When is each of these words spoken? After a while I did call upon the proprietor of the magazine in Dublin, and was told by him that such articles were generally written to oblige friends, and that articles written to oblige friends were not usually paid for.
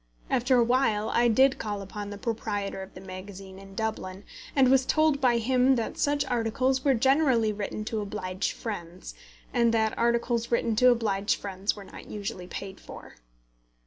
After 0.31 0.57
a 0.57 0.63
while 0.63 1.09
I 1.11 1.27
did 1.27 1.59
call 1.59 1.83
upon 1.83 2.09
the 2.09 2.17
proprietor 2.17 2.81
of 2.81 2.95
the 2.95 3.01
magazine 3.01 3.59
in 3.59 3.75
Dublin, 3.75 4.23
and 4.55 4.71
was 4.71 4.83
told 4.83 5.21
by 5.21 5.37
him 5.37 5.75
that 5.75 5.95
such 5.95 6.25
articles 6.25 6.83
were 6.83 6.95
generally 6.95 7.53
written 7.53 7.85
to 7.85 8.01
oblige 8.01 8.51
friends, 8.51 9.13
and 9.53 9.71
that 9.75 9.95
articles 9.99 10.49
written 10.51 10.75
to 10.77 10.89
oblige 10.89 11.35
friends 11.35 11.75
were 11.75 11.83
not 11.83 12.07
usually 12.09 12.47
paid 12.47 12.79
for. 12.79 13.17